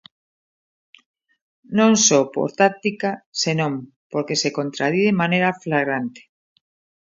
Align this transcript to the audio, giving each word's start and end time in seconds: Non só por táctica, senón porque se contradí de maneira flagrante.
Non 1.77 1.91
só 2.05 2.19
por 2.33 2.49
táctica, 2.61 3.11
senón 3.43 3.73
porque 4.11 4.35
se 4.41 4.49
contradí 4.57 5.01
de 5.07 5.19
maneira 5.21 5.49
flagrante. 5.63 6.21